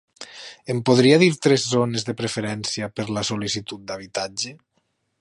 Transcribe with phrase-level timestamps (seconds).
[0.73, 4.61] Em podria dir tres zones de preferència per la sol·licitud d'habitatge?